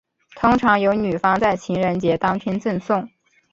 [0.35, 3.07] 通常由女方在情人节当天赠送。